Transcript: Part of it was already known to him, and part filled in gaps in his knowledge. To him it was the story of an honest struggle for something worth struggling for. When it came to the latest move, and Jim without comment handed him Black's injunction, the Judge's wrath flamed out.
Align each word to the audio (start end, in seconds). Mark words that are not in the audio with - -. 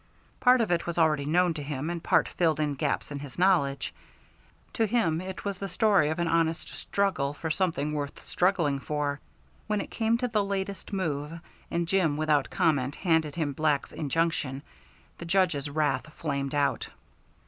Part 0.39 0.61
of 0.61 0.71
it 0.71 0.87
was 0.87 0.97
already 0.97 1.25
known 1.27 1.53
to 1.53 1.61
him, 1.61 1.91
and 1.91 2.03
part 2.03 2.27
filled 2.27 2.59
in 2.59 2.73
gaps 2.73 3.11
in 3.11 3.19
his 3.19 3.37
knowledge. 3.37 3.93
To 4.73 4.87
him 4.87 5.21
it 5.21 5.45
was 5.45 5.59
the 5.59 5.69
story 5.69 6.09
of 6.09 6.17
an 6.17 6.27
honest 6.27 6.69
struggle 6.69 7.35
for 7.35 7.51
something 7.51 7.93
worth 7.93 8.25
struggling 8.27 8.79
for. 8.79 9.19
When 9.67 9.79
it 9.79 9.91
came 9.91 10.17
to 10.17 10.27
the 10.27 10.43
latest 10.43 10.91
move, 10.91 11.39
and 11.69 11.87
Jim 11.87 12.17
without 12.17 12.49
comment 12.49 12.95
handed 12.95 13.35
him 13.35 13.53
Black's 13.53 13.91
injunction, 13.91 14.63
the 15.19 15.25
Judge's 15.25 15.69
wrath 15.69 16.11
flamed 16.15 16.55
out. 16.55 16.87